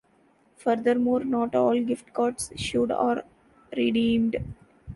Furthermore, 0.57 1.23
not 1.23 1.53
all 1.53 1.79
gift 1.79 2.11
cards 2.11 2.49
issued 2.55 2.89
are 2.91 3.23
redeemed. 3.77 4.35